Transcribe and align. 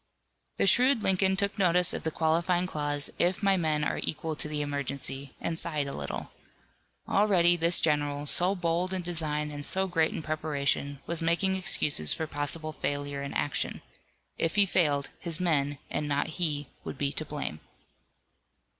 The 0.57 0.65
shrewd 0.65 1.03
Lincoln 1.03 1.37
took 1.37 1.59
notice 1.59 1.93
of 1.93 2.01
the 2.01 2.09
qualifying 2.09 2.65
clause, 2.65 3.11
"if 3.19 3.43
my 3.43 3.55
men 3.55 3.83
are 3.83 3.99
equal 4.01 4.35
to 4.37 4.47
the 4.47 4.59
emergency," 4.63 5.35
and 5.39 5.59
sighed 5.59 5.85
a 5.85 5.93
little. 5.93 6.31
Already 7.07 7.55
this 7.55 7.79
general, 7.79 8.25
so 8.25 8.55
bold 8.55 8.93
in 8.93 9.03
design 9.03 9.51
and 9.51 9.63
so 9.63 9.85
great 9.85 10.11
in 10.11 10.23
preparation 10.23 11.01
was 11.05 11.21
making 11.21 11.55
excuses 11.55 12.15
for 12.15 12.25
possible 12.25 12.73
failure 12.73 13.21
in 13.21 13.35
action 13.35 13.83
if 14.39 14.55
he 14.55 14.65
failed 14.65 15.11
his 15.19 15.39
men 15.39 15.77
and 15.91 16.07
not 16.07 16.25
he 16.39 16.65
would 16.83 16.97
be 16.97 17.11
to 17.13 17.23
blame. 17.23 17.59